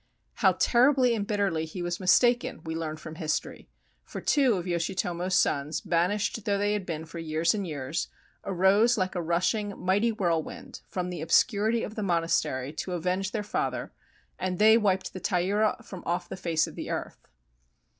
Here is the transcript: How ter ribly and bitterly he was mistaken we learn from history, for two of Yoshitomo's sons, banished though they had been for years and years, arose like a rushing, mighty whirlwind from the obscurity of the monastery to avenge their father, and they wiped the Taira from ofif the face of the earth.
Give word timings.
How 0.41 0.53
ter 0.53 0.91
ribly 0.91 1.15
and 1.15 1.27
bitterly 1.27 1.63
he 1.65 1.83
was 1.83 1.99
mistaken 1.99 2.63
we 2.63 2.73
learn 2.73 2.97
from 2.97 3.13
history, 3.17 3.69
for 4.03 4.19
two 4.19 4.55
of 4.55 4.65
Yoshitomo's 4.65 5.35
sons, 5.35 5.79
banished 5.79 6.43
though 6.45 6.57
they 6.57 6.73
had 6.73 6.87
been 6.87 7.05
for 7.05 7.19
years 7.19 7.53
and 7.53 7.67
years, 7.67 8.07
arose 8.43 8.97
like 8.97 9.13
a 9.13 9.21
rushing, 9.21 9.77
mighty 9.77 10.11
whirlwind 10.11 10.81
from 10.87 11.11
the 11.11 11.21
obscurity 11.21 11.83
of 11.83 11.93
the 11.93 12.01
monastery 12.01 12.73
to 12.73 12.93
avenge 12.93 13.29
their 13.29 13.43
father, 13.43 13.91
and 14.39 14.57
they 14.57 14.75
wiped 14.75 15.13
the 15.13 15.19
Taira 15.19 15.75
from 15.83 16.01
ofif 16.05 16.29
the 16.29 16.35
face 16.35 16.65
of 16.65 16.73
the 16.73 16.89
earth. 16.89 17.27